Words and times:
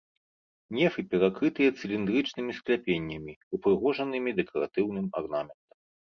Нефы 0.75 1.01
перакрытыя 1.09 1.69
цыліндрычнымі 1.81 2.55
скляпеннямі, 2.59 3.33
упрыгожанымі 3.57 4.29
дэкаратыўным 4.39 5.05
арнаментам. 5.21 5.77